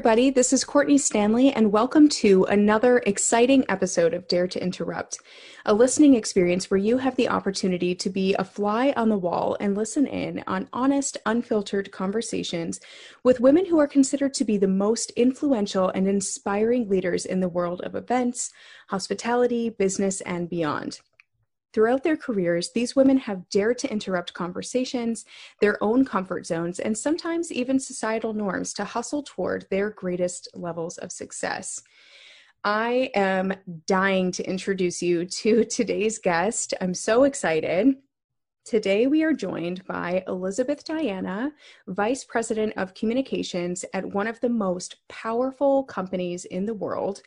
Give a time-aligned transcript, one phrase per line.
[0.00, 0.30] Everybody.
[0.30, 5.18] This is Courtney Stanley, and welcome to another exciting episode of Dare to Interrupt,
[5.66, 9.58] a listening experience where you have the opportunity to be a fly on the wall
[9.60, 12.80] and listen in on honest, unfiltered conversations
[13.24, 17.48] with women who are considered to be the most influential and inspiring leaders in the
[17.50, 18.50] world of events,
[18.88, 21.00] hospitality, business, and beyond.
[21.72, 25.24] Throughout their careers, these women have dared to interrupt conversations,
[25.60, 30.98] their own comfort zones, and sometimes even societal norms to hustle toward their greatest levels
[30.98, 31.80] of success.
[32.64, 33.54] I am
[33.86, 36.74] dying to introduce you to today's guest.
[36.80, 37.94] I'm so excited.
[38.64, 41.52] Today, we are joined by Elizabeth Diana,
[41.88, 47.22] Vice President of Communications at one of the most powerful companies in the world,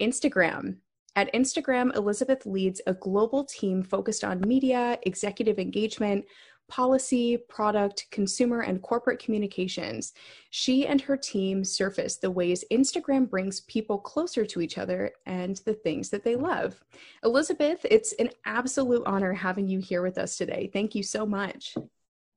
[0.00, 0.76] Instagram.
[1.18, 6.24] At Instagram, Elizabeth leads a global team focused on media, executive engagement,
[6.68, 10.12] policy, product, consumer, and corporate communications.
[10.50, 15.56] She and her team surface the ways Instagram brings people closer to each other and
[15.64, 16.80] the things that they love.
[17.24, 20.70] Elizabeth, it's an absolute honor having you here with us today.
[20.72, 21.74] Thank you so much.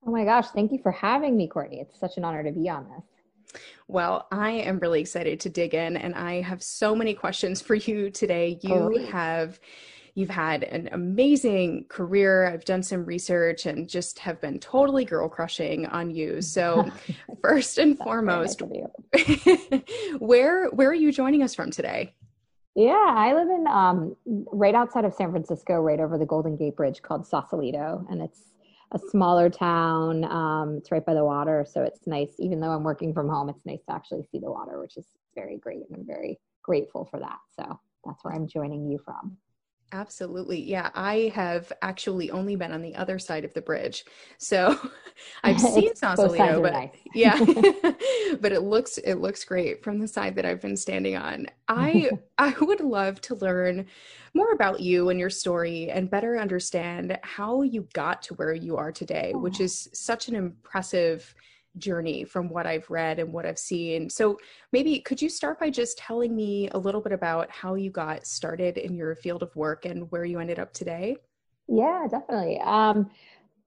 [0.04, 1.82] Oh my gosh, thank you for having me, Courtney.
[1.82, 3.11] It's such an honor to be on this.
[3.88, 7.76] Well, I am really excited to dig in and I have so many questions for
[7.76, 8.60] you today.
[8.62, 9.60] You have
[10.16, 12.48] you've had an amazing career.
[12.48, 16.42] I've done some research and just have been totally girl crushing on you.
[16.42, 16.90] So,
[17.42, 18.62] first and foremost,
[20.20, 22.14] where where are you joining us from today?
[22.76, 26.78] Yeah, I live in um, right outside of San Francisco, right over the Golden Gate
[26.78, 28.40] Bridge called Sausalito, and it's
[28.92, 30.26] a smaller town.
[30.26, 32.34] Um, it's right by the water, so it's nice.
[32.40, 35.06] Even though I'm working from home, it's nice to actually see the water, which is
[35.34, 37.40] very great, and I'm very grateful for that.
[37.58, 39.38] So that's where I'm joining you from.
[39.94, 40.62] Absolutely.
[40.62, 44.06] Yeah, I have actually only been on the other side of the bridge.
[44.38, 44.78] So
[45.44, 46.90] I've seen Sausalito, but nice.
[47.14, 47.38] yeah.
[48.40, 51.48] but it looks it looks great from the side that I've been standing on.
[51.68, 53.86] I I would love to learn
[54.34, 58.78] more about you and your story and better understand how you got to where you
[58.78, 61.36] are today, which is such an impressive
[61.78, 64.10] journey from what I've read and what I've seen.
[64.10, 64.38] So
[64.72, 68.26] maybe could you start by just telling me a little bit about how you got
[68.26, 71.16] started in your field of work and where you ended up today?
[71.68, 72.60] Yeah, definitely.
[72.60, 73.10] Um,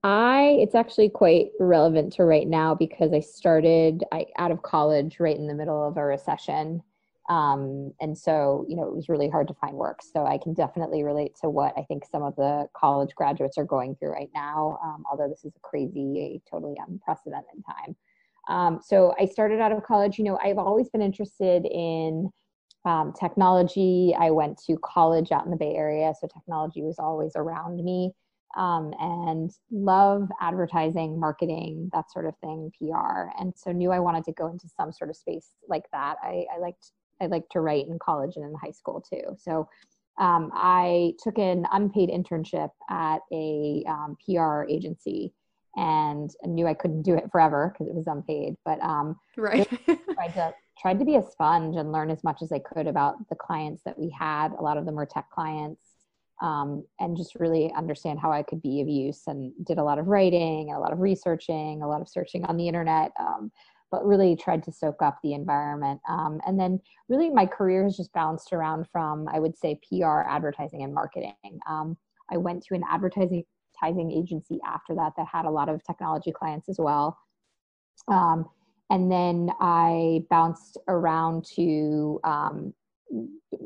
[0.02, 5.18] I it's actually quite relevant to right now because I started I, out of college
[5.18, 6.82] right in the middle of a recession
[7.28, 10.00] um, and so, you know, it was really hard to find work.
[10.02, 13.64] So I can definitely relate to what I think some of the college graduates are
[13.64, 17.96] going through right now, um, although this is a crazy, totally unprecedented time.
[18.48, 22.28] Um, so I started out of college, you know, I've always been interested in
[22.84, 24.14] um, technology.
[24.18, 28.12] I went to college out in the Bay Area, so technology was always around me.
[28.54, 33.30] Um, and love advertising, marketing, that sort of thing, PR.
[33.40, 36.18] And so knew I wanted to go into some sort of space like that.
[36.22, 39.36] I, I liked I like to write in college and in high school too.
[39.38, 39.68] So
[40.18, 45.32] um, I took an unpaid internship at a um, PR agency
[45.76, 48.54] and knew I couldn't do it forever because it was unpaid.
[48.64, 52.52] But um, right, tried to tried to be a sponge and learn as much as
[52.52, 54.52] I could about the clients that we had.
[54.52, 55.82] A lot of them were tech clients,
[56.42, 59.22] um, and just really understand how I could be of use.
[59.26, 62.56] And did a lot of writing, a lot of researching, a lot of searching on
[62.56, 63.12] the internet.
[63.18, 63.50] Um,
[63.90, 66.00] but really tried to soak up the environment.
[66.08, 70.22] Um, and then really my career has just bounced around from, I would say, PR,
[70.28, 71.34] advertising, and marketing.
[71.68, 71.96] Um,
[72.30, 73.44] I went to an advertising
[73.84, 77.18] agency after that that had a lot of technology clients as well.
[78.08, 78.46] Um,
[78.90, 82.74] and then I bounced around to um,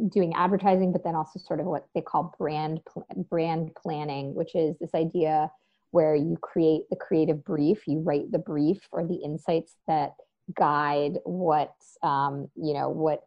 [0.08, 2.80] doing advertising, but then also sort of what they call brand
[3.30, 5.50] brand planning, which is this idea
[5.90, 10.12] where you create the creative brief, you write the brief or the insights that
[10.56, 13.22] guide what um, you know what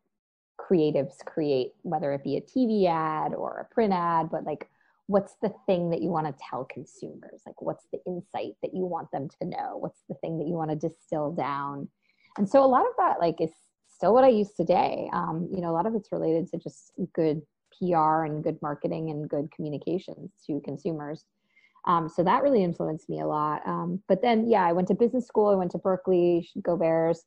[0.60, 4.70] creatives create, whether it be a TV ad or a print ad, but like
[5.08, 7.42] what's the thing that you want to tell consumers?
[7.46, 9.78] Like what's the insight that you want them to know?
[9.78, 11.90] What's the thing that you want to distill down?
[12.38, 13.52] And so a lot of that like is
[13.94, 15.10] still what I use today.
[15.12, 17.42] Um, you know, a lot of it's related to just good
[17.78, 21.26] PR and good marketing and good communications to consumers.
[21.86, 23.62] Um, so that really influenced me a lot.
[23.66, 25.48] Um, but then, yeah, I went to business school.
[25.48, 27.24] I went to Berkeley, go Bears.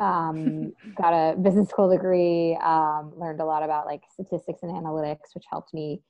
[0.00, 2.58] Um, got a business school degree.
[2.62, 6.02] Um, learned a lot about like statistics and analytics, which helped me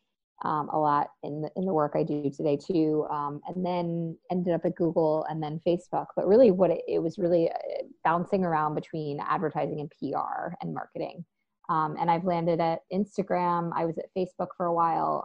[0.44, 3.06] um, a lot in the in the work I do today too.
[3.10, 6.06] Um, and then ended up at Google and then Facebook.
[6.16, 10.72] But really, what it, it was really uh, bouncing around between advertising and PR and
[10.72, 11.24] marketing.
[11.68, 13.70] and I've landed at Instagram.
[13.76, 15.22] I was at Facebook for a while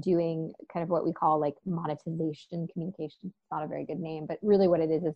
[0.00, 3.18] doing kind of what we call like monetization communication.
[3.24, 5.14] It's not a very good name, but really what it is is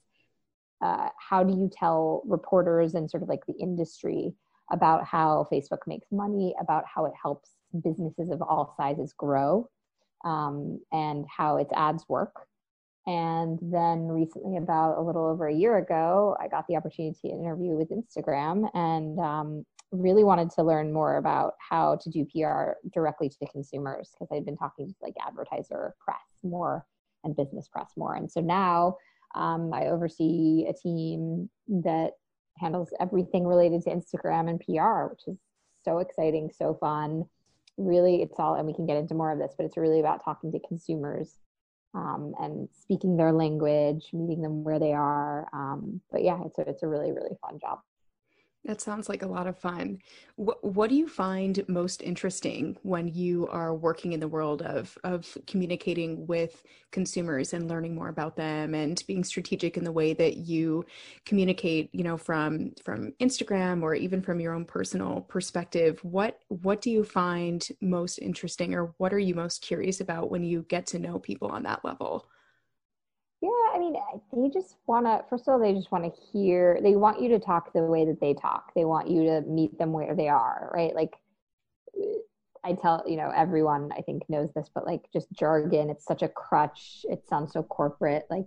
[0.81, 4.33] uh, how do you tell reporters and sort of like the industry
[4.71, 7.51] about how Facebook makes money, about how it helps
[7.83, 9.69] businesses of all sizes grow,
[10.25, 12.47] um, and how its ads work.
[13.09, 17.29] And then recently, about a little over a year ago, I got the opportunity to
[17.29, 22.73] interview with Instagram and um, really wanted to learn more about how to do PR
[22.93, 26.85] directly to consumers because I'd been talking to like advertiser press more
[27.25, 28.15] and business press more.
[28.15, 28.99] And so now
[29.35, 32.11] um, I oversee a team that
[32.59, 35.39] handles everything related to Instagram and PR, which is
[35.83, 37.25] so exciting, so fun.
[37.79, 40.23] Really, it's all, and we can get into more of this, but it's really about
[40.23, 41.39] talking to consumers
[41.95, 45.49] um, and speaking their language, meeting them where they are.
[45.53, 47.81] Um, but yeah, it's a, it's a really, really fun job.
[48.69, 49.99] That sounds like a lot of fun.
[50.37, 54.99] What, what do you find most interesting when you are working in the world of,
[55.05, 56.63] of communicating with
[56.93, 60.85] consumers and learning more about them and being strategic in the way that you
[61.25, 65.99] communicate, you know, from from Instagram or even from your own personal perspective?
[66.03, 70.45] What what do you find most interesting or what are you most curious about when
[70.45, 72.29] you get to know people on that level?
[73.79, 73.95] I mean,
[74.33, 77.29] they just want to, first of all, they just want to hear, they want you
[77.29, 78.75] to talk the way that they talk.
[78.75, 80.95] They want you to meet them where they are, right?
[80.95, 81.15] Like,
[82.65, 86.23] I tell, you know, everyone I think knows this, but like just jargon, it's such
[86.23, 87.07] a crutch.
[87.09, 88.27] It sounds so corporate.
[88.29, 88.47] Like,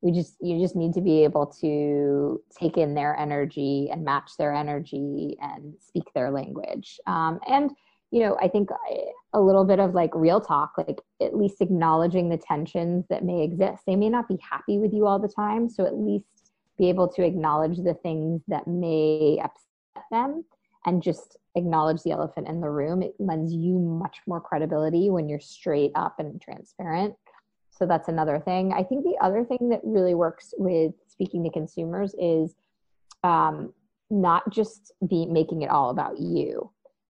[0.00, 4.32] we just, you just need to be able to take in their energy and match
[4.38, 6.98] their energy and speak their language.
[7.06, 7.72] Um, and,
[8.12, 8.68] you know, I think
[9.32, 13.42] a little bit of like real talk, like at least acknowledging the tensions that may
[13.42, 13.84] exist.
[13.86, 15.70] They may not be happy with you all the time.
[15.70, 20.44] So at least be able to acknowledge the things that may upset them
[20.84, 23.02] and just acknowledge the elephant in the room.
[23.02, 27.14] It lends you much more credibility when you're straight up and transparent.
[27.70, 28.74] So that's another thing.
[28.74, 32.54] I think the other thing that really works with speaking to consumers is
[33.24, 33.72] um,
[34.10, 36.70] not just be making it all about you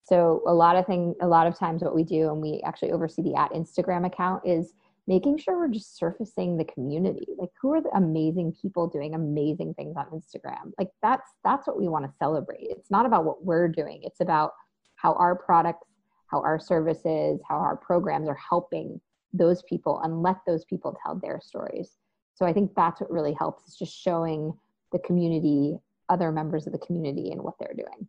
[0.08, 2.94] so a lot of thing, a lot of times what we do, and we actually
[2.94, 4.74] oversee the at Instagram account is
[5.06, 7.28] making sure we're just surfacing the community.
[7.38, 10.72] Like who are the amazing people doing amazing things on Instagram?
[10.80, 12.68] Like that's that's what we want to celebrate.
[12.70, 14.00] It's not about what we're doing.
[14.04, 14.54] It's about
[14.96, 15.86] how our products,
[16.28, 19.02] how our services, how our programs are helping
[19.34, 21.98] those people and let those people tell their stories.
[22.34, 24.54] So I think that's what really helps is just showing
[24.94, 25.78] the community,
[26.08, 28.08] other members of the community and what they're doing.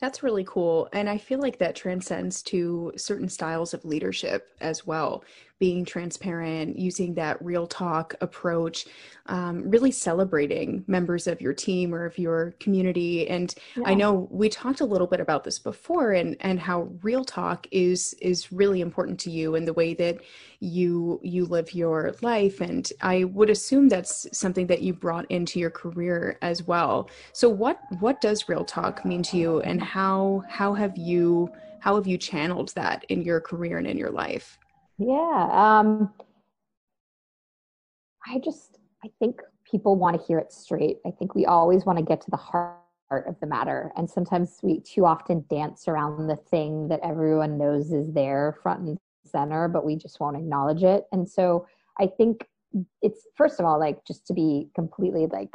[0.00, 0.88] That's really cool.
[0.92, 5.24] And I feel like that transcends to certain styles of leadership as well.
[5.60, 8.86] Being transparent, using that real talk approach,
[9.26, 13.28] um, really celebrating members of your team or of your community.
[13.28, 13.84] And yeah.
[13.86, 17.66] I know we talked a little bit about this before and, and how real talk
[17.70, 20.20] is is really important to you and the way that
[20.60, 25.58] you you live your life and i would assume that's something that you brought into
[25.58, 30.44] your career as well so what what does real talk mean to you and how
[30.48, 34.58] how have you how have you channeled that in your career and in your life
[35.00, 36.12] yeah um
[38.26, 41.98] i just i think people want to hear it straight i think we always want
[41.98, 42.76] to get to the heart
[43.26, 47.90] of the matter and sometimes we too often dance around the thing that everyone knows
[47.92, 48.98] is there front and
[49.30, 51.06] center, but we just won't acknowledge it.
[51.12, 51.66] And so
[51.98, 52.46] I think
[53.02, 55.54] it's first of all like just to be completely like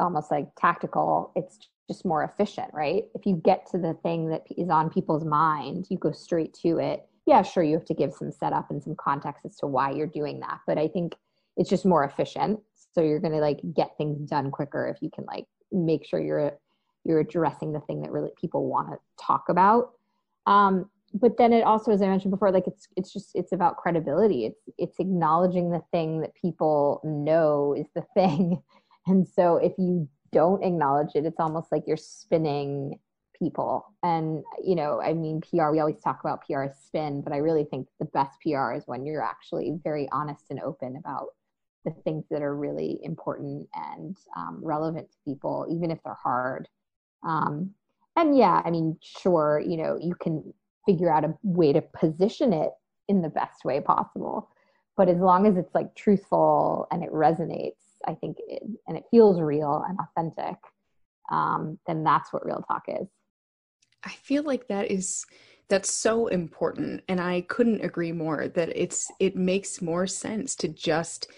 [0.00, 3.04] almost like tactical, it's just more efficient, right?
[3.14, 6.78] If you get to the thing that is on people's mind, you go straight to
[6.78, 7.06] it.
[7.26, 10.06] Yeah, sure, you have to give some setup and some context as to why you're
[10.06, 11.14] doing that, but I think
[11.56, 12.60] it's just more efficient.
[12.94, 16.20] So you're going to like get things done quicker if you can like make sure
[16.20, 16.58] you're
[17.04, 19.92] you're addressing the thing that really people want to talk about.
[20.46, 23.76] Um, but then it also as i mentioned before like it's it's just it's about
[23.76, 28.62] credibility it's it's acknowledging the thing that people know is the thing
[29.06, 32.98] and so if you don't acknowledge it it's almost like you're spinning
[33.42, 37.38] people and you know i mean pr we always talk about pr spin but i
[37.38, 41.28] really think the best pr is when you're actually very honest and open about
[41.84, 46.68] the things that are really important and um, relevant to people even if they're hard
[47.26, 47.70] um,
[48.16, 50.52] and yeah i mean sure you know you can
[50.86, 52.70] figure out a way to position it
[53.08, 54.48] in the best way possible.
[54.96, 59.04] But as long as it's like truthful and it resonates, I think, it, and it
[59.10, 60.56] feels real and authentic,
[61.30, 63.08] um, then that's what real talk is.
[64.04, 65.24] I feel like that is
[65.72, 70.68] that's so important and i couldn't agree more that it's it makes more sense to
[70.68, 71.30] just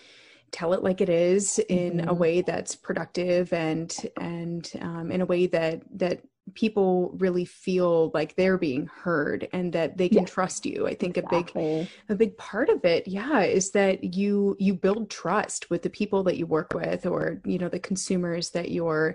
[0.50, 2.08] tell it like it is in mm-hmm.
[2.08, 6.20] a way that's productive and and um, in a way that that
[6.54, 10.24] people really feel like they're being heard and that they can yeah.
[10.24, 11.62] trust you i think exactly.
[11.62, 15.82] a big a big part of it yeah is that you you build trust with
[15.82, 19.14] the people that you work with or you know the consumers that you're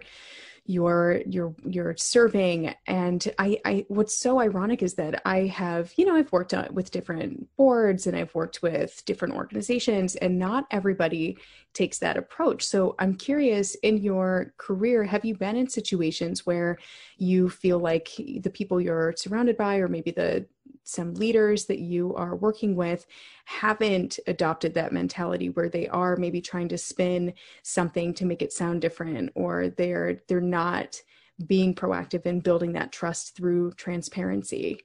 [0.69, 2.75] you're you're you're serving.
[2.85, 6.67] And I, I what's so ironic is that i have you know i've worked on,
[6.71, 11.39] with different boards and i've worked with different organizations and not everybody
[11.73, 12.63] takes that approach.
[12.63, 16.77] So i'm curious in your career have you been in situations where
[17.17, 20.45] you feel like the people you're surrounded by or maybe the
[20.83, 23.05] some leaders that you are working with
[23.45, 27.33] haven't adopted that mentality where they are maybe trying to spin
[27.63, 31.01] something to make it sound different or they're they're not
[31.47, 34.77] being proactive in building that trust through transparency?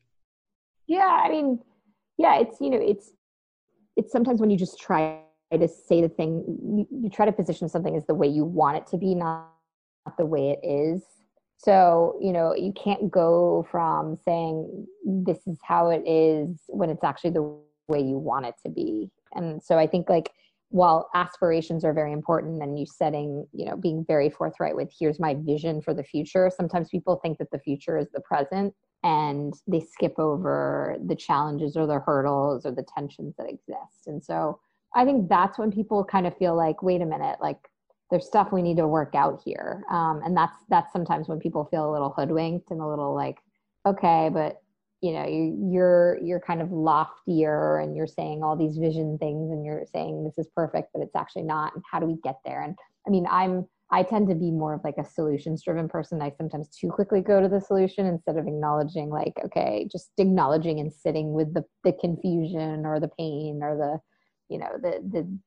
[0.87, 1.61] Yeah i mean
[2.19, 3.13] yeah it's you know it's
[3.97, 5.21] it's sometimes when you just try
[5.53, 8.77] to say the thing you, you try to position something as the way you want
[8.77, 9.49] it to be not
[10.19, 11.03] the way it is
[11.65, 17.03] so, you know, you can't go from saying this is how it is when it's
[17.03, 17.57] actually the
[17.89, 19.11] way you want it to be.
[19.35, 20.31] And so I think like
[20.69, 25.19] while aspirations are very important and you setting, you know, being very forthright with here's
[25.19, 29.55] my vision for the future, sometimes people think that the future is the present and
[29.67, 34.07] they skip over the challenges or the hurdles or the tensions that exist.
[34.07, 34.59] And so
[34.95, 37.59] I think that's when people kind of feel like, wait a minute, like
[38.11, 39.83] there's stuff we need to work out here.
[39.91, 43.39] Um, and that's that's sometimes when people feel a little hoodwinked and a little like
[43.87, 44.63] okay but
[45.01, 49.51] you know you, you're you're kind of loftier and you're saying all these vision things
[49.51, 51.75] and you're saying this is perfect but it's actually not.
[51.75, 52.63] And how do we get there?
[52.63, 56.23] And i mean i'm i tend to be more of like a solutions driven person.
[56.23, 60.81] I sometimes too quickly go to the solution instead of acknowledging like okay just acknowledging
[60.81, 64.01] and sitting with the the confusion or the pain or the
[64.49, 65.39] you know the the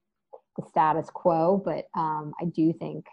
[0.58, 3.06] the status quo, but um, I do think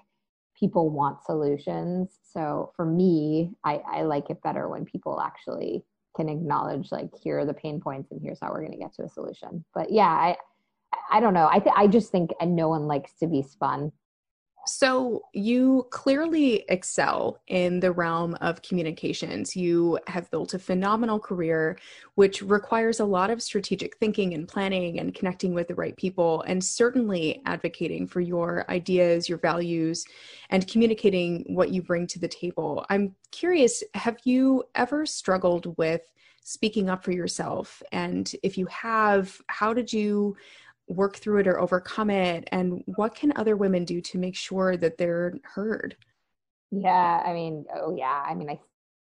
[0.58, 2.18] people want solutions.
[2.22, 5.84] So for me, I, I like it better when people actually
[6.16, 8.94] can acknowledge like here are the pain points and here's how we're going to get
[8.94, 9.64] to a solution.
[9.74, 10.36] But yeah, I
[11.10, 11.48] I don't know.
[11.50, 13.92] I th- I just think and no one likes to be spun.
[14.66, 19.54] So, you clearly excel in the realm of communications.
[19.54, 21.78] You have built a phenomenal career,
[22.14, 26.42] which requires a lot of strategic thinking and planning and connecting with the right people,
[26.46, 30.06] and certainly advocating for your ideas, your values,
[30.48, 32.86] and communicating what you bring to the table.
[32.88, 36.10] I'm curious have you ever struggled with
[36.42, 37.82] speaking up for yourself?
[37.92, 40.36] And if you have, how did you?
[40.88, 44.76] Work through it or overcome it and what can other women do to make sure
[44.76, 45.96] that they're heard?
[46.70, 48.58] Yeah i mean oh yeah i mean i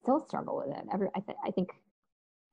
[0.03, 0.83] still struggle with it.
[0.93, 1.69] Every i, th- I think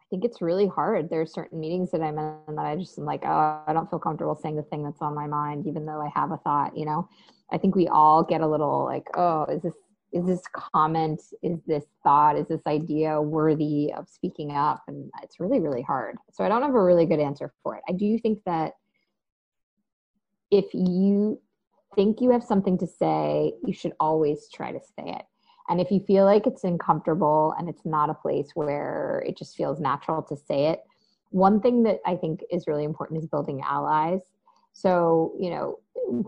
[0.01, 1.11] i think it's really hard.
[1.11, 3.91] There are certain meetings that i'm in that i just am like oh i don't
[3.91, 6.77] feel comfortable saying the thing that's on my mind even though i have a thought
[6.77, 7.09] you know?
[7.53, 9.75] I think we all get a little like oh is this
[10.13, 14.83] is this comment is this thought is this idea worthy of speaking up?
[14.87, 16.17] And it's really really hard.
[16.31, 17.83] So i don't have a really good answer for it.
[17.89, 18.73] I do think that
[20.53, 21.41] if you
[21.97, 25.23] think you have something to say, you should always try to say it.
[25.69, 29.57] And if you feel like it's uncomfortable and it's not a place where it just
[29.57, 30.81] feels natural to say it,
[31.31, 34.21] one thing that I think is really important is building allies.
[34.75, 35.79] So, you know,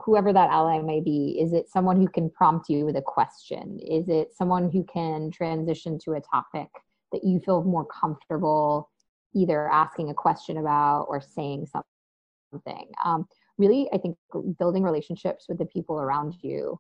[0.03, 3.79] whoever that ally may be, is it someone who can prompt you with a question?
[3.81, 6.69] Is it someone who can transition to a topic
[7.13, 8.91] that you feel more comfortable
[9.35, 12.87] either asking a question about or saying something?
[13.05, 13.27] Um,
[13.59, 14.17] really i think
[14.59, 16.79] building relationships with the people around you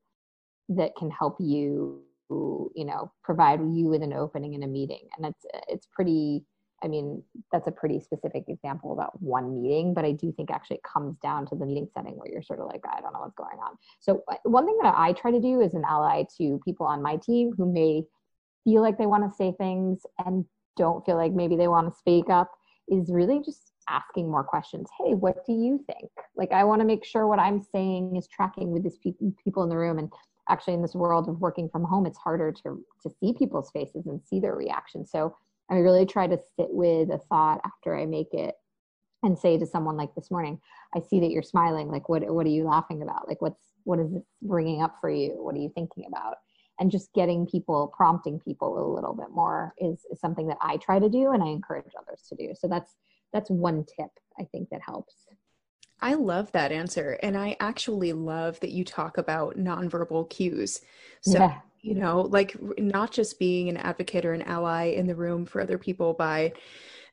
[0.69, 5.09] that can help you you know provide you with an opening in a meeting.
[5.17, 6.45] And it's it's pretty
[6.83, 10.77] i mean that's a pretty specific example about one meeting but i do think actually
[10.77, 13.21] it comes down to the meeting setting where you're sort of like i don't know
[13.21, 13.77] what's going on.
[14.01, 17.03] So uh, one thing that i try to do as an ally to people on
[17.03, 18.03] my team who may
[18.65, 20.45] feel like they want to say things and
[20.77, 22.51] don't feel like maybe they want to speak up
[22.89, 24.89] is really just asking more questions.
[24.99, 26.11] Hey, what do you think?
[26.37, 29.13] Like, I want to make sure what I'm saying is tracking with these pe-
[29.43, 29.99] people in the room.
[29.99, 30.13] And
[30.49, 34.07] actually, in this world of working from home, it's harder to to see people's faces
[34.07, 35.11] and see their reactions.
[35.11, 35.37] So
[35.71, 38.55] I really try to sit with a thought after I make it
[39.23, 40.61] and say to someone like this morning,
[40.95, 41.89] I see that you're smiling.
[41.89, 43.29] Like, what what are you laughing about?
[43.29, 45.31] Like, what's what is this bringing up for you?
[45.37, 46.37] What are you thinking about?
[46.81, 50.77] And just getting people, prompting people a little bit more is, is something that I
[50.79, 52.53] try to do, and I encourage others to do.
[52.59, 52.97] So that's
[53.35, 54.11] that's one tip
[54.41, 55.15] I think that helps.
[56.01, 57.19] I love that answer.
[57.23, 60.81] And I actually love that you talk about nonverbal cues.
[61.23, 61.59] So, yeah.
[61.83, 65.61] you know, like not just being an advocate or an ally in the room for
[65.61, 66.53] other people by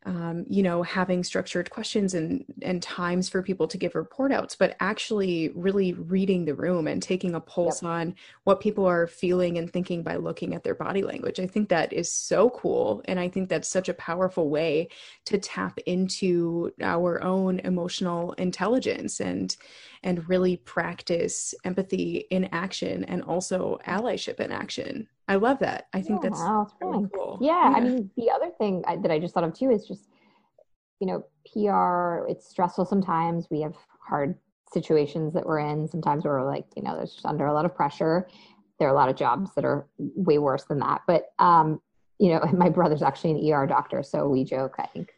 [0.06, 4.56] um, you know having structured questions and and times for people to give report outs
[4.56, 7.92] but actually really reading the room and taking a pulse yep.
[7.92, 11.70] on what people are feeling and thinking by looking at their body language i think
[11.70, 14.88] that is so cool and i think that's such a powerful way
[15.26, 19.56] to tap into our own emotional intelligence and
[20.04, 25.08] and really practice empathy in action and also allyship in action.
[25.28, 25.88] I love that.
[25.94, 27.38] I think yeah, that's really cool.
[27.42, 30.10] Yeah, yeah, I mean, the other thing that I just thought of too is just,
[31.00, 33.48] you know, PR, it's stressful sometimes.
[33.50, 34.36] We have hard
[34.74, 35.88] situations that we're in.
[35.88, 38.28] Sometimes we're like, you know, there's just under a lot of pressure.
[38.80, 41.02] There are a lot of jobs that are way worse than that.
[41.06, 41.80] But, um,
[42.20, 44.04] you know, my brother's actually an ER doctor.
[44.04, 45.12] So we joke, I think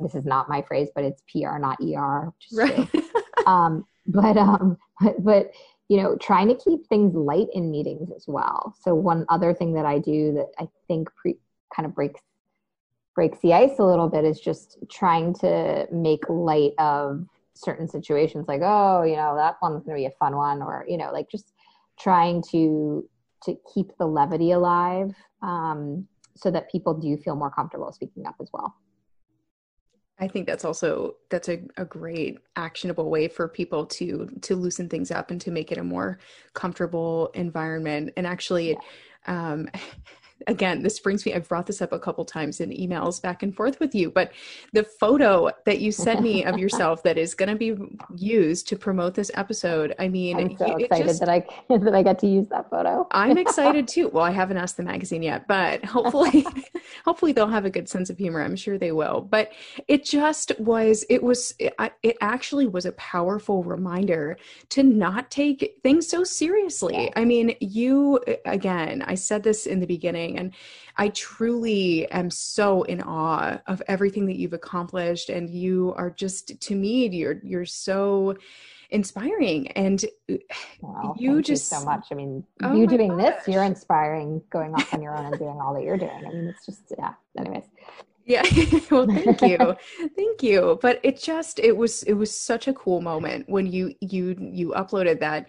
[0.00, 2.32] this is not my phrase, but it's PR, not ER.
[2.52, 2.88] right.
[3.46, 5.50] um, but um but, but
[5.88, 8.74] you know trying to keep things light in meetings as well.
[8.80, 11.38] So one other thing that i do that i think pre-
[11.74, 12.20] kind of breaks
[13.14, 18.46] breaks the ice a little bit is just trying to make light of certain situations
[18.48, 21.12] like oh you know that one's going to be a fun one or you know
[21.12, 21.52] like just
[21.98, 23.06] trying to
[23.42, 28.34] to keep the levity alive um, so that people do feel more comfortable speaking up
[28.40, 28.74] as well
[30.20, 34.88] I think that's also that's a, a great actionable way for people to to loosen
[34.88, 36.18] things up and to make it a more
[36.54, 38.12] comfortable environment.
[38.16, 38.76] And actually,
[39.26, 39.52] yeah.
[39.52, 39.68] um,
[40.46, 43.54] again, this brings me, I've brought this up a couple times in emails back and
[43.54, 44.32] forth with you, but
[44.72, 47.76] the photo that you sent me of yourself that is going to be
[48.16, 49.94] used to promote this episode.
[49.98, 53.06] I mean, I'm so excited just, that I, that I get to use that photo.
[53.10, 54.08] I'm excited too.
[54.08, 56.46] Well, I haven't asked the magazine yet, but hopefully,
[57.04, 58.42] hopefully they'll have a good sense of humor.
[58.42, 59.52] I'm sure they will, but
[59.88, 64.36] it just was, it was, it, it actually was a powerful reminder
[64.70, 67.12] to not take things so seriously.
[67.16, 70.52] I mean, you, again, I said this in the beginning, and
[70.96, 75.30] I truly am so in awe of everything that you've accomplished.
[75.30, 78.36] And you are just, to me, you're, you're so
[78.90, 79.68] inspiring.
[79.68, 80.04] And
[80.80, 82.08] well, you just you so much.
[82.10, 83.36] I mean oh you doing gosh.
[83.44, 86.24] this you're inspiring going off on your own and doing all that you're doing.
[86.26, 87.14] I mean it's just yeah.
[87.38, 87.64] Anyways.
[88.26, 88.42] Yeah.
[88.90, 89.76] Well thank you.
[90.16, 90.78] Thank you.
[90.82, 94.68] But it just it was it was such a cool moment when you you you
[94.70, 95.48] uploaded that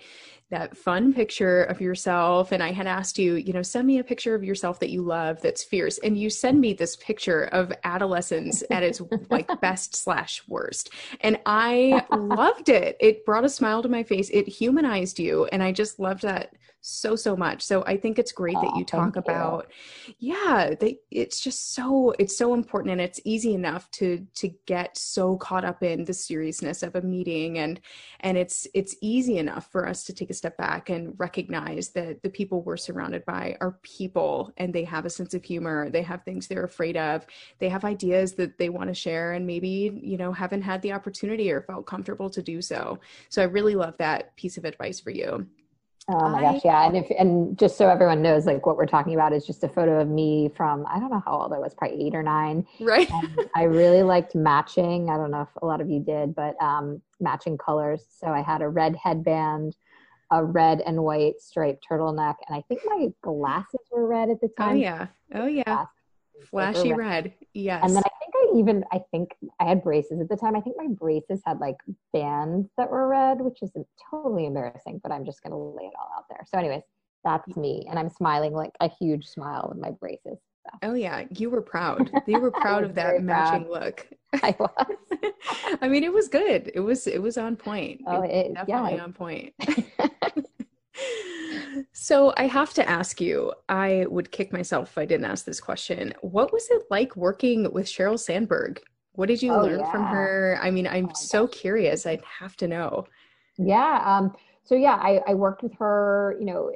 [0.52, 2.52] that fun picture of yourself.
[2.52, 5.02] And i had asked you you know send me a picture of yourself that you
[5.02, 5.98] love that's fierce.
[6.00, 10.92] And you send me this picture of adolescence at its like best slash worst.
[11.22, 12.98] And i loved it.
[13.00, 14.30] It brought a smile to my face.
[14.30, 15.46] It humanized you.
[15.46, 17.62] And i just loved that so so much.
[17.62, 19.68] So i think it's great oh, that you talk about
[20.08, 20.16] you.
[20.20, 24.98] yeah they, it's just so it's so important and it's easy enough to to get
[24.98, 27.80] so caught up in the seriousness of a meeting and
[28.22, 32.22] and it's it's easy enough for us to take a step back and recognize that
[32.24, 36.02] the people we're surrounded by are people and they have a sense of humor they
[36.02, 37.26] have things they're afraid of
[37.60, 40.92] they have ideas that they want to share and maybe you know haven't had the
[40.92, 43.00] opportunity or felt comfortable to do so.
[43.30, 45.46] So i really love that piece of advice for you
[46.10, 46.88] Oh my I, gosh, yeah.
[46.88, 49.70] And if and just so everyone knows, like what we're talking about is just a
[49.70, 52.66] photo of me from I don't know how old I was, probably eight or nine.
[52.80, 53.10] Right.
[53.12, 55.10] And I really liked matching.
[55.10, 58.04] I don't know if a lot of you did, but um, matching colors.
[58.10, 59.76] So I had a red headband,
[60.32, 64.50] a red and white striped turtleneck, and I think my glasses were red at the
[64.58, 64.76] oh, time.
[64.78, 65.08] Oh yeah.
[65.36, 65.86] Oh yeah.
[66.50, 66.98] Flashy red.
[66.98, 67.34] red.
[67.54, 67.84] Yes.
[67.84, 68.10] And then I
[68.56, 70.56] even I think I had braces at the time.
[70.56, 71.78] I think my braces had like
[72.14, 73.72] bands that were red, which is
[74.10, 76.46] totally embarrassing, but I'm just gonna lay it all out there.
[76.48, 76.84] So, anyways,
[77.24, 80.40] that's me, and I'm smiling like a huge smile with my braces.
[80.64, 80.78] So.
[80.84, 82.12] Oh yeah, you were proud.
[82.28, 83.84] You were proud of that matching proud.
[83.84, 84.08] look.
[84.44, 84.96] I was.
[85.82, 86.72] I mean, it was good.
[86.74, 88.02] It was it was on point.
[88.08, 89.04] Oh, it, it definitely yeah.
[89.04, 89.54] on point.
[91.94, 95.60] So I have to ask you, I would kick myself if I didn't ask this
[95.60, 96.14] question.
[96.22, 98.82] What was it like working with Sheryl Sandberg?
[99.14, 99.92] What did you oh, learn yeah.
[99.92, 100.58] from her?
[100.62, 101.58] I mean, I'm oh, so gosh.
[101.58, 102.06] curious.
[102.06, 103.06] I'd have to know.
[103.58, 104.02] Yeah.
[104.06, 106.72] Um, so yeah, I, I worked with her, you know,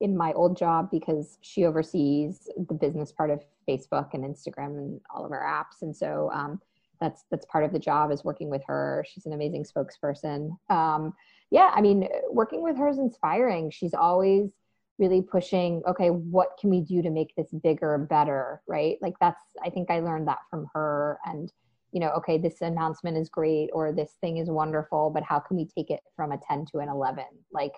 [0.00, 5.00] in my old job because she oversees the business part of Facebook and Instagram and
[5.14, 5.82] all of our apps.
[5.82, 6.60] And so um,
[7.00, 9.04] that's that's part of the job is working with her.
[9.08, 10.56] She's an amazing spokesperson.
[10.70, 11.12] Um,
[11.54, 13.70] yeah, I mean, working with her is inspiring.
[13.70, 14.50] She's always
[14.98, 18.96] really pushing, okay, what can we do to make this bigger, better, right?
[19.00, 21.20] Like that's, I think I learned that from her.
[21.24, 21.52] And,
[21.92, 25.56] you know, okay, this announcement is great or this thing is wonderful, but how can
[25.56, 27.22] we take it from a 10 to an 11?
[27.52, 27.74] Like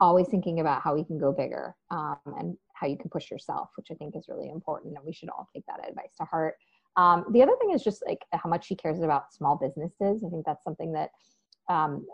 [0.00, 3.68] always thinking about how we can go bigger um, and how you can push yourself,
[3.76, 4.96] which I think is really important.
[4.96, 6.54] And we should all take that advice to heart.
[6.96, 10.24] Um, the other thing is just like how much she cares about small businesses.
[10.24, 11.10] I think that's something that
[11.68, 12.06] um,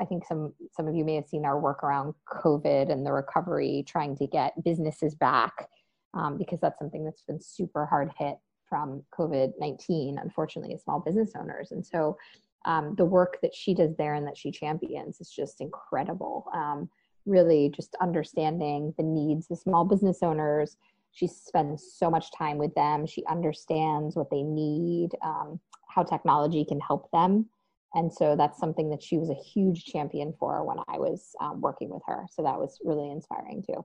[0.00, 3.12] I think some some of you may have seen our work around COVID and the
[3.12, 5.68] recovery, trying to get businesses back,
[6.14, 8.36] um, because that's something that's been super hard hit
[8.68, 11.70] from COVID 19, unfortunately, small business owners.
[11.70, 12.16] And so
[12.64, 16.46] um, the work that she does there and that she champions is just incredible.
[16.54, 16.88] Um,
[17.26, 20.76] really, just understanding the needs of small business owners.
[21.12, 23.06] She spends so much time with them.
[23.06, 27.48] She understands what they need, um, how technology can help them.
[27.94, 31.60] And so that's something that she was a huge champion for when I was um,
[31.60, 32.26] working with her.
[32.32, 33.84] So that was really inspiring too.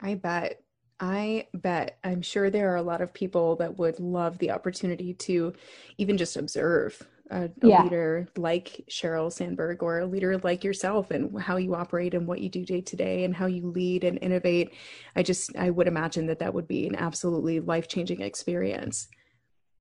[0.00, 0.62] I bet.
[1.00, 1.98] I bet.
[2.04, 5.54] I'm sure there are a lot of people that would love the opportunity to
[5.98, 7.82] even just observe a, a yeah.
[7.82, 12.40] leader like Sheryl Sandberg or a leader like yourself and how you operate and what
[12.40, 14.74] you do day to day and how you lead and innovate.
[15.16, 19.08] I just, I would imagine that that would be an absolutely life changing experience.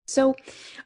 [0.10, 0.36] So,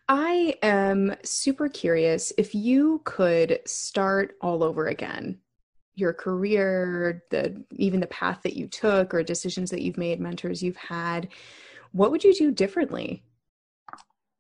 [0.10, 5.40] I am super curious if you could start all over again
[5.96, 10.62] your career, the even the path that you took or decisions that you've made, mentors
[10.62, 11.30] you've had,
[11.94, 13.24] what would you do differently?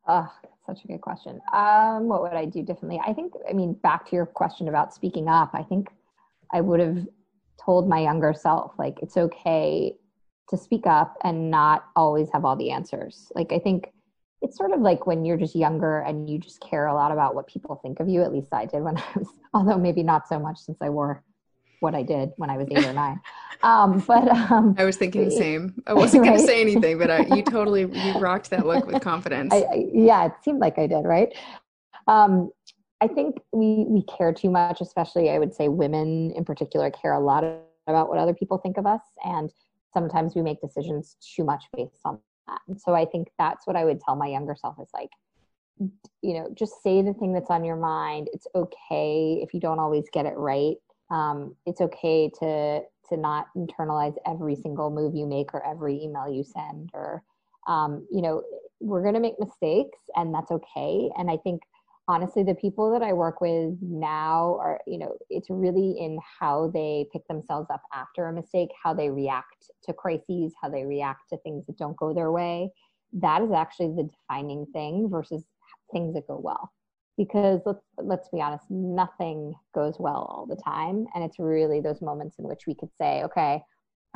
[0.06, 0.30] Oh,
[0.65, 1.39] such a good question.
[1.54, 3.00] Um, what would I do differently?
[3.06, 5.91] I think, I mean, back to your question about speaking up, I think
[6.52, 7.08] I would have
[7.63, 9.96] told my younger self, like, it's okay
[10.50, 13.32] to speak up and not always have all the answers.
[13.34, 13.93] Like, I think
[14.44, 17.34] it's sort of like when you're just younger and you just care a lot about
[17.34, 18.22] what people think of you.
[18.22, 21.24] At least I did when I was, although maybe not so much since I wore
[21.80, 23.20] what I did when I was eight or nine.
[23.64, 25.82] Um, but um, I was thinking the same.
[25.88, 26.30] I wasn't right?
[26.30, 29.54] going to say anything, but I, you totally you rocked that look with confidence.
[29.54, 31.34] I, I, yeah, it seemed like I did, right?
[32.08, 32.52] Um,
[33.00, 37.14] I think we we care too much, especially I would say women in particular care
[37.14, 37.46] a lot
[37.88, 39.52] about what other people think of us, and
[39.94, 42.20] sometimes we make decisions too much based on.
[42.68, 45.10] And so I think that's what I would tell my younger self is like,
[46.22, 48.30] you know, just say the thing that's on your mind.
[48.34, 50.78] It's okay if you don't always get it right
[51.14, 56.28] um, it's okay to to not internalize every single move you make or every email
[56.28, 57.24] you send or
[57.68, 58.44] um, you know
[58.80, 61.62] we're going to make mistakes and that's okay and i think
[62.08, 66.70] honestly the people that i work with now are you know it's really in how
[66.74, 71.30] they pick themselves up after a mistake how they react to crises how they react
[71.30, 72.72] to things that don't go their way.
[73.13, 75.44] That is actually the defining thing versus
[75.92, 76.72] things that go well.
[77.18, 81.06] Because let's let's be honest nothing goes well all the time.
[81.13, 83.62] And it's really those moments in which we could say okay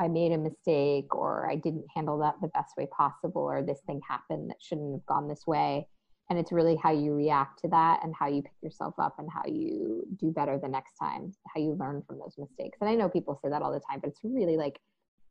[0.00, 3.80] i made a mistake or i didn't handle that the best way possible or this
[3.86, 5.88] thing happened that shouldn't have gone this way
[6.30, 9.28] and it's really how you react to that and how you pick yourself up and
[9.32, 12.78] how you do better the next time how you learn from those mistakes.
[12.80, 14.78] And i know people say that all the time but it's really like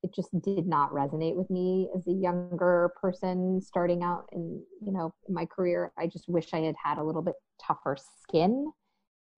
[0.03, 4.91] it just did not resonate with me as a younger person starting out in you
[4.91, 5.91] know my career.
[5.97, 8.71] I just wish i had had a little bit tougher skin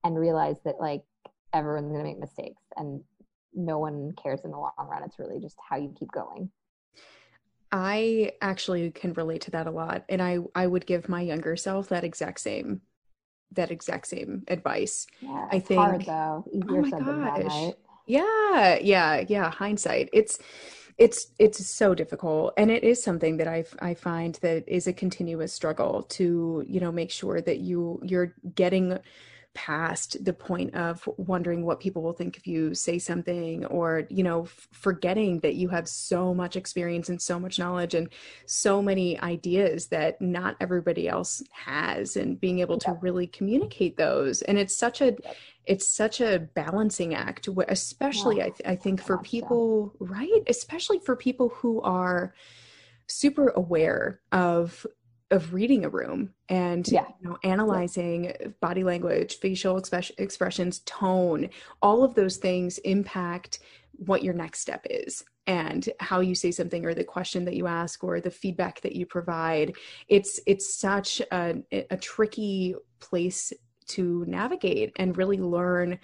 [0.03, 1.03] and realized that like
[1.53, 3.01] everyone's going to make mistakes and
[3.53, 5.03] no one cares in the long run.
[5.03, 6.51] It's really just how you keep going
[7.71, 11.55] i actually can relate to that a lot and i i would give my younger
[11.55, 12.81] self that exact same
[13.51, 17.75] that exact same advice yeah, i think hard though easier oh said than done right
[18.09, 19.51] yeah, yeah, yeah.
[19.51, 20.09] Hindsight.
[20.11, 20.39] It's
[20.97, 24.91] it's it's so difficult and it is something that i i find that is a
[24.91, 28.99] continuous struggle to you know make sure that you you're getting
[29.53, 34.23] past the point of wondering what people will think if you say something or you
[34.23, 38.09] know f- forgetting that you have so much experience and so much knowledge and
[38.45, 44.41] so many ideas that not everybody else has and being able to really communicate those.
[44.43, 45.15] And it's such a
[45.65, 48.45] it's such a balancing act especially yeah.
[48.45, 50.41] I, th- I, think for people right?
[50.47, 52.33] Especially for people who are
[53.07, 54.85] super aware of
[55.31, 57.05] of reading a room and yeah.
[57.21, 58.47] you know analyzing yeah.
[58.61, 61.49] body language facial express- expressions tone
[61.81, 63.59] all of those things impact
[64.05, 67.67] what your next step is and how you say something or the question that you
[67.67, 69.75] ask or the feedback that you provide
[70.07, 73.53] it's it's such a, a tricky place
[73.87, 75.99] to navigate and really learn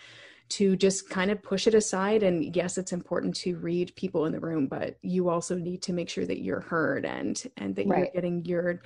[0.47, 4.31] to just kind of push it aside and yes it's important to read people in
[4.31, 7.87] the room but you also need to make sure that you're heard and and that
[7.87, 7.99] right.
[7.99, 8.81] you're getting your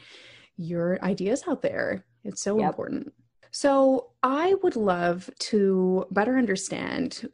[0.58, 2.70] your ideas out there it's so yep.
[2.70, 3.12] important
[3.52, 7.30] so i would love to better understand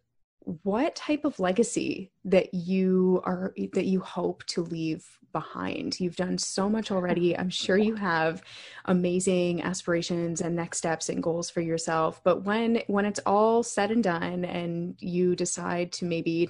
[0.63, 5.05] what type of legacy that you are that you hope to leave
[5.35, 5.99] behind.
[5.99, 7.37] You've done so much already.
[7.37, 8.41] I'm sure you have
[8.85, 12.23] amazing aspirations and next steps and goals for yourself.
[12.23, 16.49] But when when it's all said and done and you decide to maybe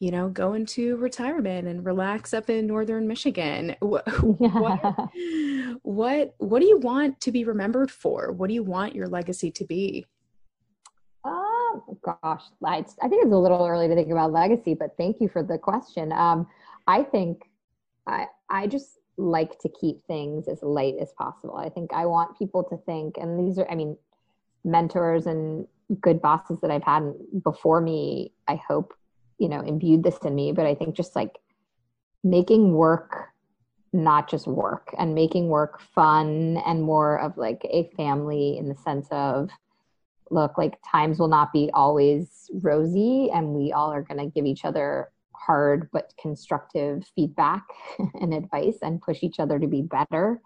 [0.00, 4.06] you know go into retirement and relax up in northern michigan what
[5.82, 8.32] what, what, do you want to be remembered for?
[8.32, 10.04] What do you want your legacy to be?
[11.24, 15.20] Oh, gosh, I, I think it's a little early to think about legacy, but thank
[15.20, 16.12] you for the question.
[16.12, 16.46] Um,
[16.86, 17.42] I think
[18.06, 21.56] I, I just like to keep things as light as possible.
[21.56, 23.96] I think I want people to think, and these are, I mean,
[24.64, 25.66] mentors and
[26.00, 28.92] good bosses that I've had before me, I hope,
[29.38, 30.52] you know, imbued this in me.
[30.52, 31.38] But I think just like
[32.24, 33.28] making work
[33.92, 38.74] not just work and making work fun and more of like a family in the
[38.74, 39.48] sense of
[40.30, 44.44] look like times will not be always rosy and we all are going to give
[44.44, 45.08] each other
[45.46, 47.64] hard but constructive feedback
[48.20, 50.40] and advice and push each other to be better.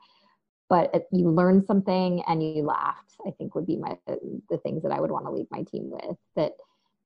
[0.68, 4.92] But you learned something and you laughed i think would be my the things that
[4.92, 6.52] i would want to leave my team with that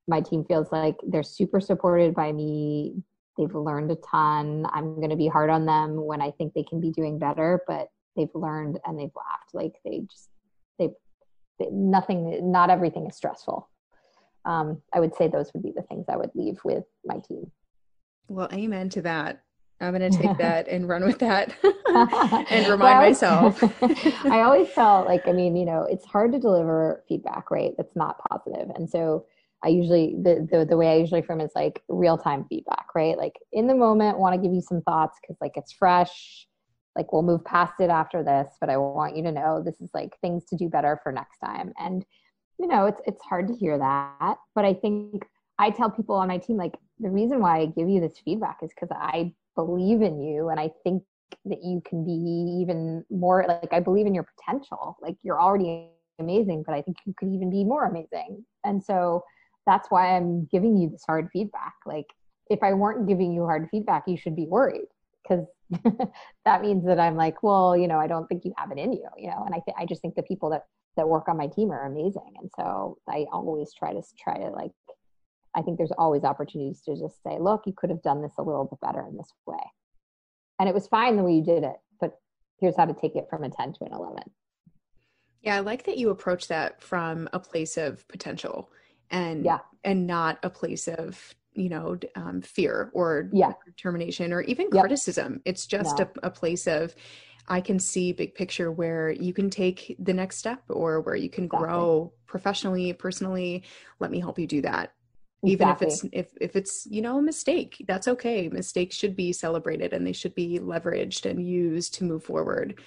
[0.07, 3.03] my team feels like they're super supported by me.
[3.39, 4.67] They've learned a ton.
[4.71, 7.61] I'm going to be hard on them when i think they can be doing better
[7.67, 9.55] but they've learned and they've laughed.
[9.55, 10.29] Like they just
[10.79, 10.91] they,
[11.59, 13.69] they nothing not everything is stressful.
[14.45, 17.51] Um, i would say those would be the things i would leave with my team
[18.29, 19.43] well, amen to that.
[19.81, 23.63] I'm going to take that and run with that and remind well, myself.
[24.25, 27.73] I always felt like, I mean, you know, it's hard to deliver feedback, right?
[27.77, 28.71] That's not positive.
[28.75, 29.27] And so
[29.65, 32.87] I usually, the, the, the way I usually frame it is like real time feedback,
[32.95, 33.17] right?
[33.17, 36.47] Like in the moment, want to give you some thoughts because like it's fresh.
[36.97, 39.91] Like we'll move past it after this, but I want you to know this is
[39.95, 41.73] like things to do better for next time.
[41.79, 42.05] And,
[42.61, 45.27] you know, it's, it's hard to hear that, but I think
[45.59, 48.59] I tell people on my team, like, the reason why I give you this feedback
[48.63, 51.03] is because I believe in you and I think
[51.45, 52.13] that you can be
[52.61, 54.97] even more like I believe in your potential.
[55.01, 58.45] Like you're already amazing, but I think you could even be more amazing.
[58.65, 59.25] And so
[59.67, 61.75] that's why I'm giving you this hard feedback.
[61.87, 62.07] Like
[62.51, 64.87] if I weren't giving you hard feedback, you should be worried
[65.23, 65.45] because
[66.45, 68.93] that means that I'm like, well, you know, I don't think you have it in
[68.93, 69.43] you, you know.
[69.45, 70.65] And I think I just think the people that
[70.97, 74.51] that work on my team are amazing, and so I always try to try to
[74.51, 74.71] like
[75.55, 78.43] I think there's always opportunities to just say, look, you could have done this a
[78.43, 79.59] little bit better in this way.
[80.59, 82.19] And it was fine the way you did it, but
[82.59, 84.23] here's how to take it from a 10 to an 11.
[85.43, 88.71] Yeah, I like that you approach that from a place of potential
[89.11, 89.59] and yeah.
[89.85, 93.53] and not a place of you know um, fear or yeah.
[93.67, 94.85] determination or even yep.
[94.85, 95.43] criticism.
[95.45, 96.95] It's just a, a place of
[97.47, 101.29] I can see big picture where you can take the next step or where you
[101.29, 101.67] can exactly.
[101.67, 103.65] grow professionally, personally.
[104.01, 104.94] Let me help you do that
[105.45, 108.49] even if it's if, if it's you know a mistake that's okay.
[108.49, 112.81] Mistakes should be celebrated and they should be leveraged and used to move forward.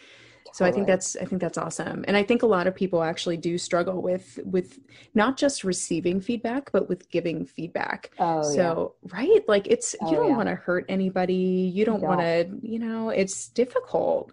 [0.54, 2.04] So i think that's i think that's awesome.
[2.08, 4.80] And i think a lot of people actually do struggle with with
[5.14, 8.12] not just receiving feedback but with giving feedback.
[8.18, 9.18] Oh, so yeah.
[9.18, 9.48] right?
[9.48, 10.38] Like it's oh, you don't yeah.
[10.38, 11.72] want to hurt anybody.
[11.74, 12.10] You don't, don't.
[12.10, 14.32] want to you know it's difficult.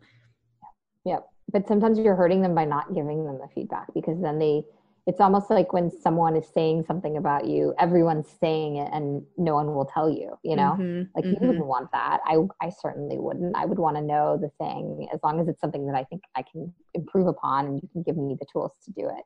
[1.05, 1.27] Yep.
[1.53, 4.65] But sometimes you're hurting them by not giving them the feedback because then they
[5.07, 9.55] it's almost like when someone is saying something about you everyone's saying it and no
[9.55, 10.77] one will tell you you know?
[10.79, 11.43] Mm-hmm, like mm-hmm.
[11.43, 12.21] you wouldn't want that.
[12.27, 13.57] I i certainly wouldn't.
[13.57, 16.23] I would want to know the thing as long as it's something that i think
[16.37, 19.25] i can improve upon and you can give me the tools to do it.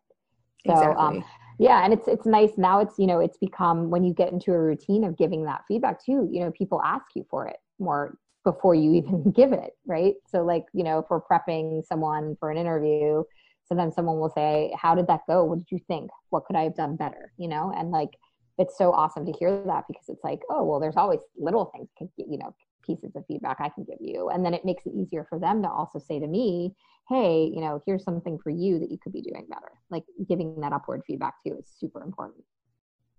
[0.67, 1.05] So um, exactly.
[1.05, 1.25] um
[1.59, 2.53] yeah and it's it's nice.
[2.57, 5.63] Now it's you know it's become when you get into a routine of giving that
[5.69, 9.73] feedback too you know people ask you for it more before you even give it
[9.87, 10.15] right?
[10.27, 13.23] So like you know if we're prepping someone for an interview
[13.69, 15.45] sometimes someone will say how did that go?
[15.45, 16.11] What did you think?
[16.31, 17.33] What could i have done better?
[17.37, 18.11] You know and like
[18.59, 21.89] it's so awesome to hear that because it's like oh well there's always little things
[22.17, 22.55] you know
[22.85, 24.31] pieces of feedback i can give you.
[24.31, 26.75] And then it makes it easier for them to also say to me
[27.09, 29.73] hey you know here's something for you that you could be doing better.
[29.91, 32.45] Like giving that upward feedback too is super important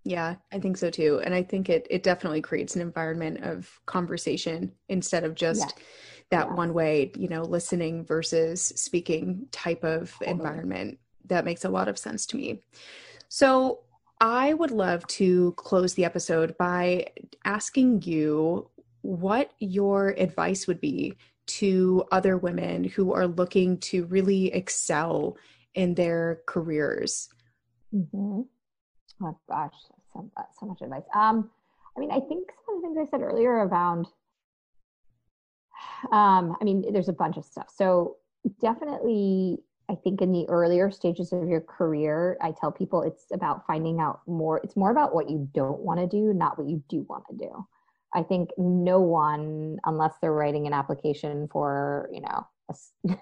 [0.03, 1.21] yeah, I think so too.
[1.23, 5.73] And I think it it definitely creates an environment of conversation instead of just yes.
[6.31, 6.53] that yeah.
[6.53, 10.31] one way, you know, listening versus speaking type of totally.
[10.31, 10.99] environment.
[11.25, 12.61] That makes a lot of sense to me.
[13.27, 13.81] So,
[14.21, 17.07] I would love to close the episode by
[17.45, 18.69] asking you
[19.01, 25.37] what your advice would be to other women who are looking to really excel
[25.73, 27.29] in their careers.
[27.93, 28.41] Mm-hmm.
[29.21, 29.73] Oh gosh,
[30.13, 31.03] so, so much advice.
[31.13, 31.49] Um,
[31.95, 34.07] I mean, I think some of the things I said earlier around.
[36.11, 37.67] Um, I mean, there's a bunch of stuff.
[37.75, 38.17] So
[38.61, 39.57] definitely,
[39.89, 43.99] I think in the earlier stages of your career, I tell people it's about finding
[43.99, 44.61] out more.
[44.63, 47.35] It's more about what you don't want to do, not what you do want to
[47.35, 47.67] do.
[48.13, 53.15] I think no one, unless they're writing an application for, you know, a,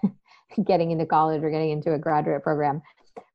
[0.64, 2.82] getting into college or getting into a graduate program,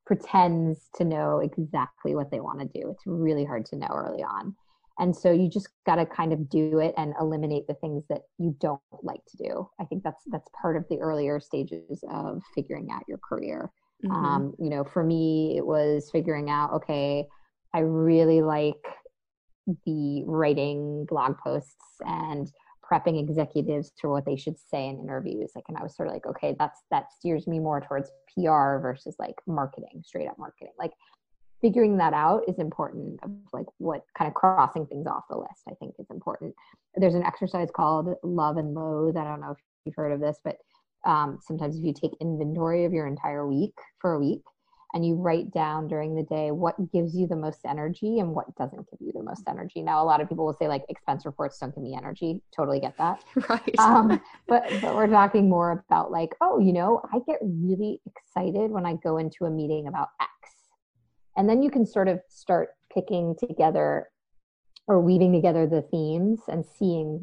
[0.05, 2.89] pretends to know exactly what they want to do.
[2.89, 4.55] It's really hard to know early on.
[4.99, 8.21] And so you just got to kind of do it and eliminate the things that
[8.37, 9.69] you don't like to do.
[9.79, 13.71] I think that's that's part of the earlier stages of figuring out your career.
[14.05, 14.15] Mm-hmm.
[14.15, 17.25] Um, you know, for me, it was figuring out, okay,
[17.73, 18.75] I really like
[19.85, 22.51] the writing blog posts and
[22.89, 26.13] prepping executives for what they should say in interviews like and i was sort of
[26.13, 30.73] like okay that's that steers me more towards pr versus like marketing straight up marketing.
[30.77, 30.91] Like
[31.61, 35.63] figuring that out is important of like what kind of crossing things off the list
[35.69, 36.53] i think is important.
[36.95, 39.17] There's an exercise called love and loathe.
[39.17, 40.57] I don't know if you've heard of this but
[41.05, 44.41] um, sometimes if you take inventory of your entire week for a week
[44.93, 48.53] and you write down during the day what gives you the most energy and what
[48.55, 49.81] doesn't give you the most energy.
[49.81, 52.41] Now, a lot of people will say like expense reports don't give me energy.
[52.55, 53.23] Totally get that.
[53.49, 53.75] Right.
[53.77, 58.71] Um, but but we're talking more about like, oh, you know, I get really excited
[58.71, 60.31] when I go into a meeting about X,
[61.35, 64.07] and then you can sort of start picking together
[64.87, 67.19] or weaving together the themes and seeing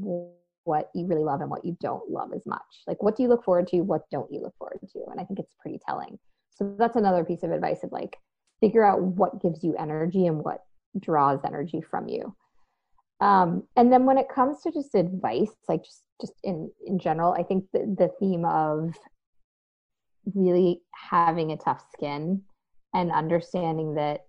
[0.64, 2.82] what you really love and what you don't love as much.
[2.86, 3.80] Like, what do you look forward to?
[3.80, 4.98] What don't you look forward to?
[5.10, 6.18] And I think it's pretty telling.
[6.50, 8.16] So that's another piece of advice of like
[8.60, 10.64] figure out what gives you energy and what
[10.98, 12.34] draws energy from you.
[13.20, 17.32] Um, and then when it comes to just advice, like just just in in general,
[17.32, 18.94] I think the, the theme of
[20.34, 22.42] really having a tough skin
[22.94, 24.26] and understanding that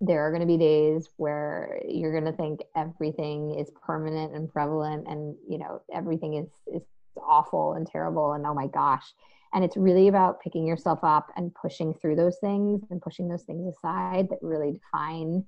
[0.00, 4.52] there are going to be days where you're going to think everything is permanent and
[4.52, 6.82] prevalent and you know everything is is
[7.26, 9.14] awful and terrible and oh my gosh
[9.54, 13.44] and it's really about picking yourself up and pushing through those things and pushing those
[13.44, 15.44] things aside that really define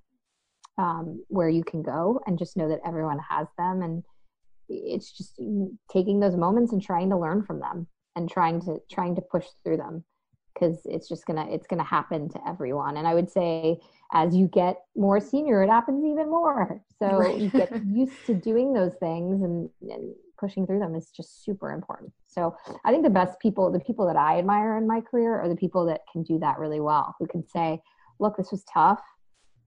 [0.79, 3.83] um, where you can go and just know that everyone has them.
[3.83, 4.05] And
[4.69, 5.41] it's just
[5.91, 9.47] taking those moments and trying to learn from them and trying to trying to push
[9.65, 10.05] through them
[10.55, 12.97] because it's just gonna it's gonna happen to everyone.
[12.97, 13.79] And i would say
[14.13, 16.83] as you get more senior it happens even more.
[16.99, 17.39] So right.
[17.39, 21.73] you get used to doing those things and, and pushing through them is just super
[21.73, 22.13] important.
[22.27, 25.49] So I think the best people, the people that I admire in my career are
[25.49, 27.81] the people that can do that really well, who can say,
[28.19, 29.01] look, this was tough.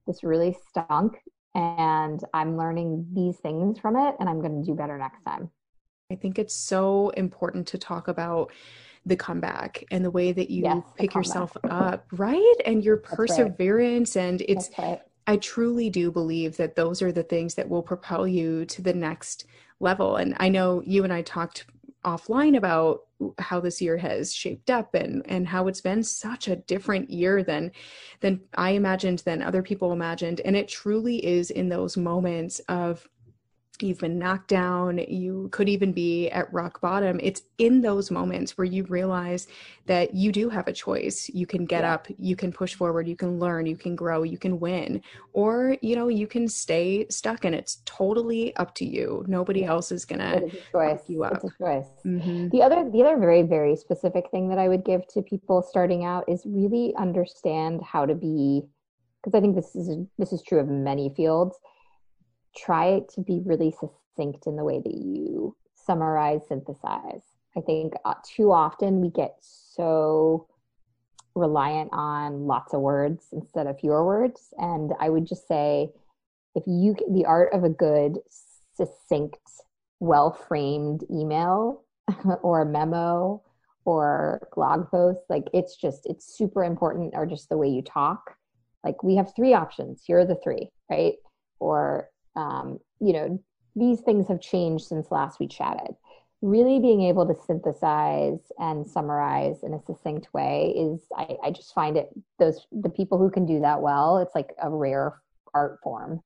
[0.07, 1.17] This really stunk.
[1.53, 5.49] And I'm learning these things from it and I'm going to do better next time.
[6.11, 8.51] I think it's so important to talk about
[9.05, 12.55] the comeback and the way that you yes, pick yourself up, right?
[12.65, 14.15] And your perseverance.
[14.15, 14.23] Right.
[14.23, 15.01] And it's, right.
[15.31, 18.93] I truly do believe that those are the things that will propel you to the
[18.93, 19.45] next
[19.79, 20.17] level.
[20.17, 21.67] And I know you and I talked
[22.03, 23.03] offline about
[23.39, 27.43] how this year has shaped up and and how it's been such a different year
[27.43, 27.71] than
[28.19, 33.07] than I imagined than other people imagined and it truly is in those moments of
[33.79, 37.19] you've been knocked down, you could even be at rock bottom.
[37.21, 39.47] It's in those moments where you realize
[39.85, 41.29] that you do have a choice.
[41.33, 41.93] You can get yeah.
[41.93, 45.01] up, you can push forward, you can learn, you can grow, you can win,
[45.33, 49.25] or you know, you can stay stuck and it's totally up to you.
[49.27, 51.01] Nobody else is gonna choice.
[51.07, 51.35] you up.
[51.35, 51.87] It's a choice.
[52.05, 52.49] Mm-hmm.
[52.49, 56.05] The other the other very, very specific thing that I would give to people starting
[56.05, 58.63] out is really understand how to be
[59.21, 61.57] because I think this is this is true of many fields
[62.55, 67.23] try to be really succinct in the way that you summarize, synthesize.
[67.55, 70.47] I think uh, too often we get so
[71.35, 74.53] reliant on lots of words instead of fewer words.
[74.57, 75.89] And I would just say,
[76.55, 78.19] if you, the art of a good,
[78.73, 79.39] succinct,
[79.99, 81.83] well framed email
[82.41, 83.41] or a memo
[83.85, 88.35] or blog post, like it's just, it's super important, or just the way you talk.
[88.83, 90.03] Like we have three options.
[90.05, 91.13] Here are the three, right?
[91.59, 93.43] Or um, you know,
[93.75, 95.95] these things have changed since last we chatted.
[96.41, 101.73] Really being able to synthesize and summarize in a succinct way is, I, I just
[101.73, 105.21] find it, those, the people who can do that well, it's like a rare
[105.53, 106.21] art form.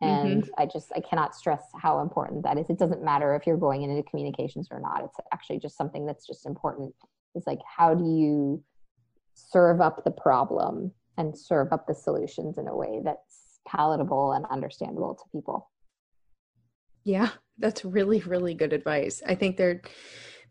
[0.00, 0.50] And mm-hmm.
[0.58, 2.68] I just, I cannot stress how important that is.
[2.68, 5.04] It doesn't matter if you're going into communications or not.
[5.04, 6.92] It's actually just something that's just important.
[7.36, 8.64] Is like, how do you
[9.34, 14.44] serve up the problem and serve up the solutions in a way that's palatable and
[14.50, 15.70] understandable to people.
[17.04, 19.22] Yeah, that's really, really good advice.
[19.26, 19.82] I think there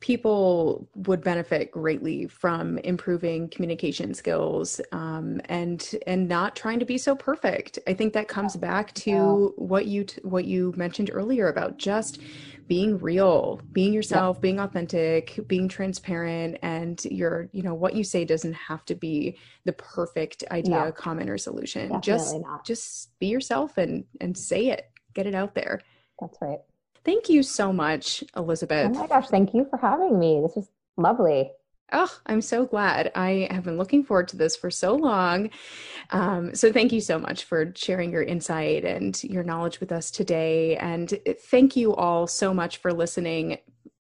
[0.01, 6.97] people would benefit greatly from improving communication skills um, and and not trying to be
[6.97, 7.79] so perfect.
[7.87, 9.63] I think that comes back to yeah.
[9.63, 12.19] what you t- what you mentioned earlier about just
[12.67, 18.25] being real, being yourself, being authentic, being transparent, and your, you know, what you say
[18.25, 20.91] doesn't have to be the perfect idea, no.
[20.91, 21.89] comment, or solution.
[21.89, 22.65] Definitely just not.
[22.65, 24.89] just be yourself and and say it.
[25.13, 25.81] Get it out there.
[26.19, 26.59] That's right.
[27.03, 28.91] Thank you so much, Elizabeth.
[28.93, 30.41] Oh my gosh, thank you for having me.
[30.41, 31.51] This was lovely.
[31.93, 33.11] Oh, I'm so glad.
[33.15, 35.49] I have been looking forward to this for so long.
[36.11, 40.09] Um, so, thank you so much for sharing your insight and your knowledge with us
[40.09, 40.77] today.
[40.77, 41.13] And
[41.49, 43.57] thank you all so much for listening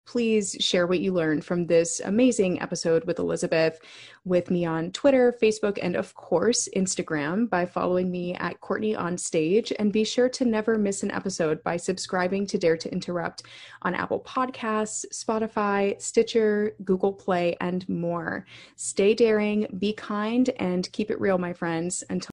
[0.10, 3.80] please share what you learned from this amazing episode with Elizabeth
[4.26, 9.20] with me on Twitter, Facebook, and of course, Instagram by following me at Courtney on
[9.20, 9.72] Stage.
[9.78, 13.43] And be sure to never miss an episode by subscribing to Dare to Interrupt
[13.84, 18.47] on Apple Podcasts, Spotify, Stitcher, Google Play, and more.
[18.78, 22.03] Stay daring, be kind, and keep it real, my friends.
[22.10, 22.32] Until